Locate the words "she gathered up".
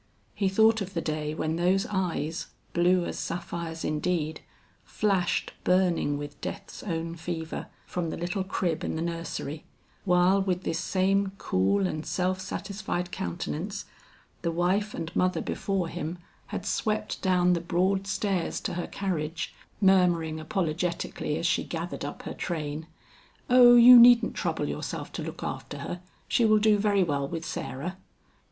21.45-22.23